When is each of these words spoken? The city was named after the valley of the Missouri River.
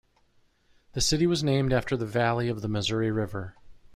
The 0.93 1.01
city 1.01 1.27
was 1.27 1.43
named 1.43 1.71
after 1.71 1.95
the 1.95 2.07
valley 2.07 2.49
of 2.49 2.63
the 2.63 2.67
Missouri 2.67 3.11
River. 3.11 3.53